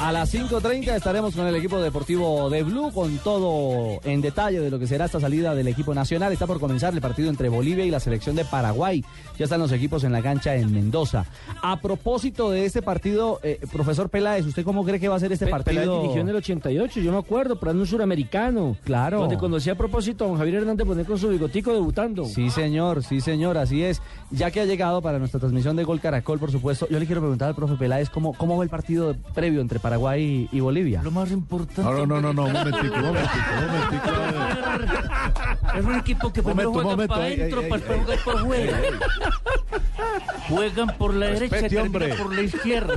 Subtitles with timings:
[0.00, 4.70] A las 5.30 estaremos con el equipo deportivo de Blue con todo en detalle de
[4.70, 6.32] lo que será esta salida del equipo nacional.
[6.32, 9.04] Está por comenzar el partido entre Bolivia y la selección de Paraguay.
[9.38, 11.26] Ya están los equipos en la cancha en Mendoza.
[11.62, 15.32] A propósito de este partido, eh, profesor Peláez, ¿usted cómo cree que va a ser
[15.32, 15.82] este Pe- partido?
[15.82, 18.78] Peláez dirigió en el 88, yo me acuerdo, pero en un suramericano.
[18.84, 19.20] Claro.
[19.20, 22.24] Donde conocí a propósito a don Javier Hernández poner con su bigotico debutando.
[22.24, 24.00] Sí, señor, sí, señor, así es.
[24.30, 27.20] Ya que ha llegado para nuestra transmisión de Gol Caracol, por supuesto, yo le quiero
[27.20, 31.02] preguntar al profe Peláez cómo, cómo va el partido previo entre Paraguay y, y Bolivia.
[31.02, 31.82] Lo más importante.
[31.82, 34.10] No, no, no, no, no, un momentico, un momentico, un momentico.
[35.76, 38.80] Es un equipo que primero Momento, juega para adentro, para ey, jugar por fuera.
[40.48, 42.94] Juegan por la derecha y Respete, terminan por la izquierda.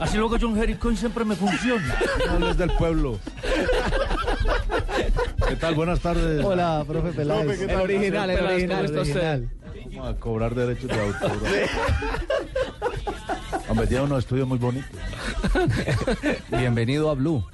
[0.00, 1.94] Así luego John Jericho siempre me funciona.
[2.38, 3.18] No es del pueblo.
[5.48, 5.74] ¿Qué tal?
[5.74, 6.44] Buenas tardes.
[6.44, 7.58] Hola, profe Peláez.
[7.58, 7.80] ¿qué el tal?
[7.82, 9.50] original, el original, ¿cómo el original.
[9.94, 11.38] Vamos a cobrar derechos de autor.
[13.68, 14.98] Hombre, tiene unos estudios muy bonitos.
[16.50, 17.44] Bienvenido a Blue.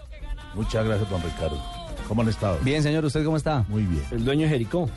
[0.55, 1.60] Muchas gracias, don Ricardo.
[2.08, 2.58] ¿Cómo han estado?
[2.62, 3.64] Bien, señor, ¿usted cómo está?
[3.69, 4.02] Muy bien.
[4.10, 4.88] El dueño de Jericó.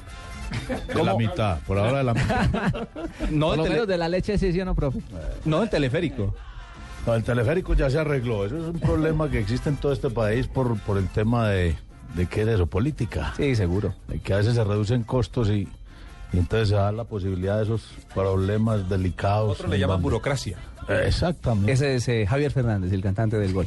[0.94, 2.48] De la mitad, por ahora de la mitad.
[3.32, 5.00] No, Por menos de la leche sí, sí o no, profe.
[5.46, 6.34] No, el teleférico.
[7.06, 8.46] No, el teleférico ya se arregló.
[8.46, 11.76] Eso es un problema que existe en todo este país por, por el tema de,
[12.16, 13.34] de qué es eso, política.
[13.36, 13.94] Sí, seguro.
[14.08, 15.68] De que a veces se reducen costos y,
[16.32, 19.54] y entonces se da la posibilidad de esos problemas delicados.
[19.54, 20.58] Otros le llaman burocracia.
[20.90, 21.72] Exactamente.
[21.72, 23.66] Ese es eh, Javier Fernández, el cantante del gol.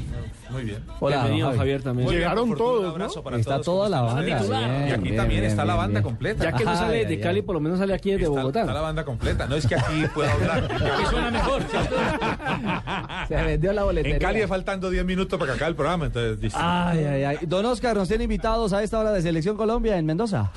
[0.50, 0.78] Muy bien.
[1.00, 1.58] Hola, Bienvenido, Javi.
[1.58, 2.08] Javier, también.
[2.08, 2.80] Llegaron todos.
[2.84, 3.64] Un abrazo para Está todos.
[3.66, 4.22] toda la ¿Cómo banda.
[4.22, 6.02] bien, y aquí bien, también bien, está la bien, banda bien.
[6.04, 6.44] completa.
[6.44, 8.60] Ya que no sale de Cali, por lo menos sale aquí desde está, Bogotá.
[8.60, 9.46] está la banda completa.
[9.46, 10.68] No es que aquí puedo hablar.
[10.96, 11.62] Que suena mejor.
[13.28, 14.16] Se vendió la boletería.
[14.16, 16.06] En Cali es faltando 10 minutos para que acabe el programa.
[16.06, 17.38] Entonces, dice, Ay, ay, ay.
[17.46, 20.50] Don Oscar, nos tienen invitados a esta hora de Selección Colombia en Mendoza.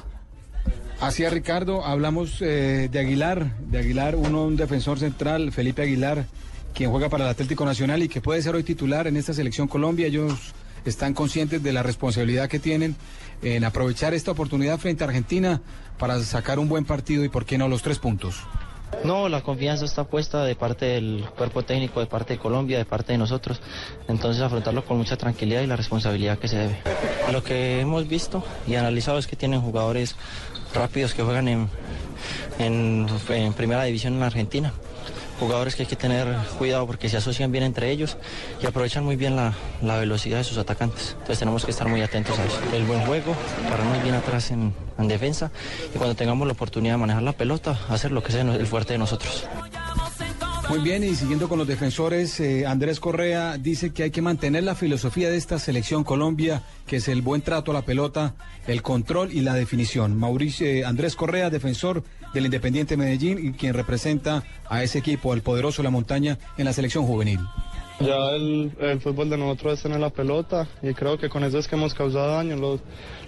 [1.01, 1.85] Así es, Ricardo.
[1.85, 6.25] Hablamos eh, de Aguilar, de Aguilar, uno, un defensor central, Felipe Aguilar,
[6.73, 9.69] quien juega para el Atlético Nacional y que puede ser hoy titular en esta selección
[9.69, 10.07] Colombia.
[10.07, 12.97] Ellos están conscientes de la responsabilidad que tienen
[13.41, 15.61] en aprovechar esta oportunidad frente a Argentina
[15.97, 18.35] para sacar un buen partido y, por qué no, los tres puntos.
[19.03, 22.85] No, la confianza está puesta de parte del cuerpo técnico, de parte de Colombia, de
[22.85, 23.61] parte de nosotros.
[24.07, 26.77] Entonces afrontarlo con mucha tranquilidad y la responsabilidad que se debe.
[27.31, 30.15] Lo que hemos visto y analizado es que tienen jugadores
[30.73, 31.69] rápidos que juegan en,
[32.59, 34.73] en, primera división en Argentina.
[35.39, 36.27] Jugadores que hay que tener
[36.57, 38.17] cuidado porque se asocian bien entre ellos
[38.61, 41.11] y aprovechan muy bien la, la velocidad de sus atacantes.
[41.13, 42.59] Entonces tenemos que estar muy atentos a eso.
[42.73, 43.33] El buen juego,
[43.69, 45.51] pararnos bien atrás en, en defensa
[45.93, 48.93] y cuando tengamos la oportunidad de manejar la pelota, hacer lo que sea el fuerte
[48.93, 49.47] de nosotros.
[50.69, 54.63] Muy bien, y siguiendo con los defensores, eh, Andrés Correa dice que hay que mantener
[54.63, 58.35] la filosofía de esta selección Colombia, que es el buen trato a la pelota,
[58.67, 60.15] el control y la definición.
[60.15, 62.03] Mauricio eh, Andrés Correa, defensor
[62.35, 66.65] del Independiente Medellín y quien representa a ese equipo, al poderoso de la montaña, en
[66.65, 67.39] la selección juvenil.
[67.99, 71.57] Ya el, el fútbol de nosotros es tener la pelota y creo que con eso
[71.57, 72.79] es que hemos causado daño, los,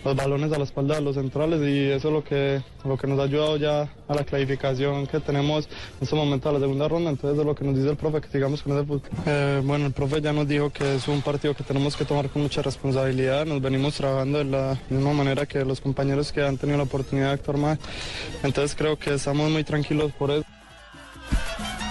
[0.05, 3.05] los balones a la espalda de los centrales y eso es lo que, lo que
[3.05, 6.87] nos ha ayudado ya a la clasificación que tenemos en este momento a la segunda
[6.87, 9.09] ronda, entonces es lo que nos dice el profe, que sigamos con ese fútbol.
[9.25, 12.29] Eh, bueno, el profe ya nos dijo que es un partido que tenemos que tomar
[12.29, 16.57] con mucha responsabilidad, nos venimos trabajando de la misma manera que los compañeros que han
[16.57, 17.77] tenido la oportunidad de actuar más,
[18.41, 20.46] entonces creo que estamos muy tranquilos por eso.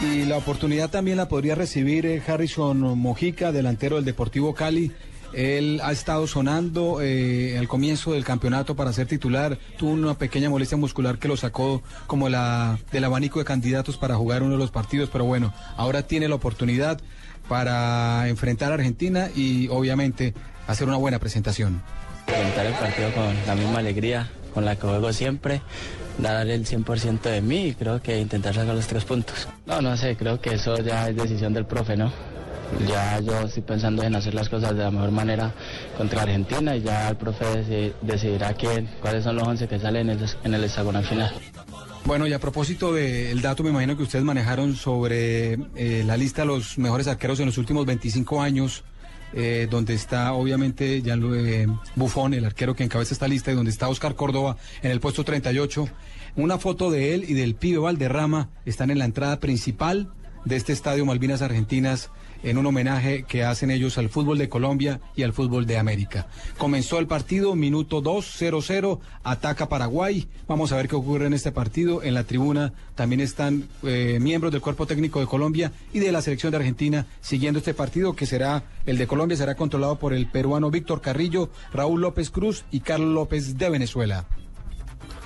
[0.00, 4.92] Y la oportunidad también la podría recibir eh, Harrison Mojica, delantero del Deportivo Cali.
[5.34, 9.58] Él ha estado sonando eh, al comienzo del campeonato para ser titular.
[9.76, 14.16] Tuvo una pequeña molestia muscular que lo sacó como la del abanico de candidatos para
[14.16, 15.10] jugar uno de los partidos.
[15.12, 16.98] Pero bueno, ahora tiene la oportunidad
[17.46, 20.32] para enfrentar a Argentina y obviamente
[20.66, 21.82] hacer una buena presentación.
[22.26, 25.62] Enfrentar el partido con la misma alegría con la que juego siempre,
[26.18, 29.48] dar el 100% de mí y creo que intentar sacar los tres puntos.
[29.66, 32.12] No, no sé, creo que eso ya es decisión del profe, ¿no?
[32.88, 35.52] Ya yo estoy pensando en hacer las cosas de la mejor manera
[35.96, 40.08] contra Argentina y ya el profe deci- decidirá quién, cuáles son los 11 que salen
[40.10, 41.32] en el, en el hexagonal final.
[42.04, 46.42] Bueno, y a propósito del dato, me imagino que ustedes manejaron sobre eh, la lista
[46.42, 48.84] de los mejores arqueros en los últimos 25 años,
[49.32, 53.70] eh, donde está obviamente ya eh, Bufón, el arquero que encabeza esta lista, y donde
[53.70, 55.88] está Oscar Córdoba en el puesto 38.
[56.36, 60.12] Una foto de él y del pibe Valderrama están en la entrada principal
[60.44, 62.10] de este estadio Malvinas Argentinas
[62.42, 66.26] en un homenaje que hacen ellos al fútbol de Colombia y al fútbol de América.
[66.58, 70.28] Comenzó el partido, minuto 2, 0-0, ataca Paraguay.
[70.48, 72.02] Vamos a ver qué ocurre en este partido.
[72.02, 76.22] En la tribuna también están eh, miembros del cuerpo técnico de Colombia y de la
[76.22, 80.26] selección de Argentina siguiendo este partido que será, el de Colombia será controlado por el
[80.26, 84.26] peruano Víctor Carrillo, Raúl López Cruz y Carlos López de Venezuela.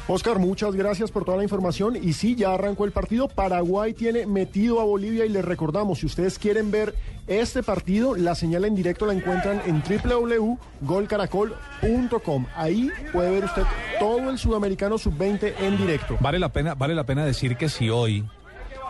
[0.06, 1.96] Oscar, muchas gracias por toda la información.
[1.96, 3.26] Y sí, ya arrancó el partido.
[3.26, 6.94] Paraguay tiene metido a Bolivia y les recordamos, si ustedes quieren ver
[7.26, 12.46] este partido, la señal en directo la encuentran en www.golcaracol.com.
[12.54, 13.62] Ahí puede ver usted
[13.98, 16.18] todo el sudamericano sub-20 en directo.
[16.20, 18.28] Vale la pena, vale la pena decir que si hoy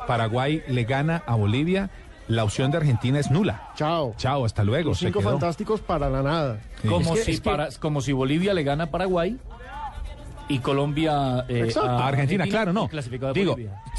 [0.08, 1.90] Paraguay le gana a Bolivia,
[2.26, 3.70] la opción de Argentina es nula.
[3.76, 4.14] Chao.
[4.16, 4.88] Chao, hasta luego.
[4.90, 5.30] Los se cinco quedó.
[5.30, 6.60] fantásticos para la nada.
[6.88, 9.36] Como, Es que- si es que- para- como si Bolivia le gana a Paraguay
[10.48, 12.84] y Colombia eh, a A Argentina, claro, no.
[12.84, 13.56] y clasificado de Digo,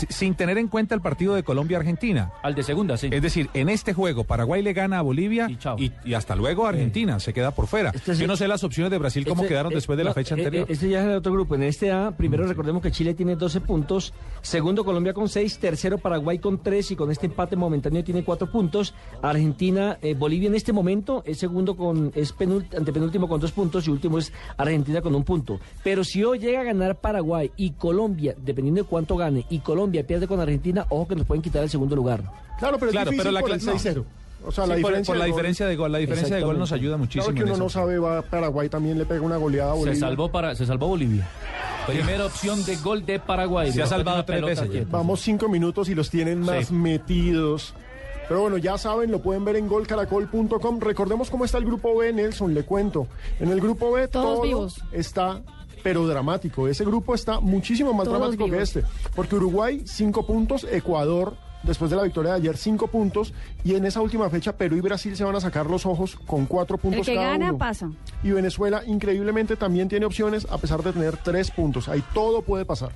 [0.10, 2.32] sin tener en cuenta el partido de Colombia-Argentina.
[2.44, 3.10] Al de segunda, sí.
[3.12, 5.48] Es decir, en este juego Paraguay le gana a Bolivia
[5.78, 7.92] y, y hasta luego Argentina se queda por fuera.
[7.94, 10.04] Este sí- Yo no sé las opciones de Brasil cómo Este- quedaron eh, después de
[10.04, 10.68] la fecha eh, anterior.
[10.70, 11.56] eh, Este ya es el otro grupo.
[11.56, 15.98] En este A, primero recordemos que Chile tiene 12 puntos, segundo Colombia con 6, tercero
[15.98, 18.94] Paraguay con 3 y con este empate momentáneo tiene 4 puntos.
[19.22, 23.88] Argentina, eh, Bolivia en este momento es segundo con, es penult- antepenúltimo con 2 puntos
[23.88, 25.60] y último es Argentina con un punto.
[25.84, 30.06] Pero si hoy llega a ganar Paraguay y Colombia, dependiendo de cuánto gane, y Colombia
[30.06, 32.22] pierde con Argentina, ojo que nos pueden quitar el segundo lugar.
[32.60, 33.72] Claro, pero es Claro, pero la por el cla- no.
[33.74, 34.06] 6-0.
[34.48, 36.42] O sea, Sí, la diferencia por la de gol- diferencia de gol, la diferencia de
[36.44, 37.64] gol nos ayuda muchísimo Claro que en uno eso.
[37.64, 39.94] no sabe, va Paraguay también le pega una goleada a Bolivia.
[39.96, 41.28] Se salvó, para, se salvó Bolivia.
[41.88, 43.72] Primera opción de gol de Paraguay.
[43.72, 44.88] Se ha salvado tres veces quieta.
[44.92, 46.74] Vamos cinco minutos y los tienen más Sí.
[46.76, 47.74] metidos.
[48.28, 50.80] Pero bueno, ya saben, lo pueden ver en golcaracol.com.
[50.80, 53.08] Recordemos cómo está el grupo B, Nelson, le cuento.
[53.40, 54.82] En el grupo B Todos todo vivos.
[54.92, 55.42] está,
[55.86, 56.68] pero dramático.
[56.68, 58.84] Ese grupo está muchísimo más Todos dramático que este.
[59.16, 63.36] Porque Uruguay, cinco puntos, Ecuador, después de la victoria de ayer, cinco puntos.
[63.64, 66.48] Y en esa última fecha, Perú y Brasil se van a sacar los ojos con
[66.48, 67.60] cuatro El puntos que cada gana uno.
[67.60, 67.92] pasa.
[68.24, 71.88] Y Venezuela, increíblemente, también tiene opciones, a pesar de tener tres puntos.
[71.88, 72.92] Ahí todo puede pasar.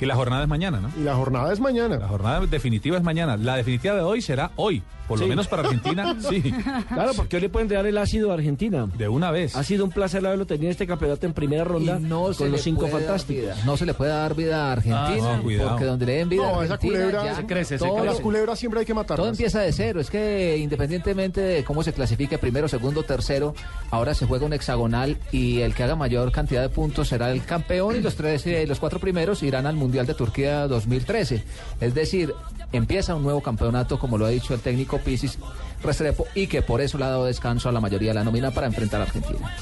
[0.00, 0.90] Y la jornada es mañana, ¿no?
[0.98, 1.96] Y la jornada es mañana.
[1.98, 3.36] La jornada definitiva es mañana.
[3.36, 4.82] La definitiva de hoy será hoy.
[5.08, 6.42] Por lo menos para Argentina, sí.
[6.88, 8.88] Claro, porque hoy le pueden dar el ácido a Argentina.
[8.98, 9.54] De una vez.
[9.54, 12.50] Ha sido un placer haberlo tenido en este campeonato en primera ronda no se con
[12.50, 13.64] los cinco fantásticos.
[13.64, 15.68] No se le puede dar vida a Argentina, Ah, no, cuidado.
[15.70, 17.98] porque donde le den vida No, a esa Argentina culebra ya se crece, se todo,
[18.00, 19.18] A las culebras siempre hay que matarlas.
[19.22, 20.00] todo empieza de cero.
[20.00, 23.54] Es que independientemente de cómo se clasifique primero, segundo, tercero,
[23.92, 27.44] ahora se juega un hexagonal y el que haga mayor cantidad de puntos será el
[27.44, 31.44] campeón y los tres, eh, los cuatro primeros irán al Mundial de Turquía 2013.
[31.80, 32.34] Es decir,
[32.72, 35.38] empieza un nuevo campeonato, como lo ha dicho el técnico Pisis
[35.80, 38.50] Restrepo, y que por eso le ha dado descanso a la mayoría de la nómina
[38.50, 39.54] para enfrentar a Argentina.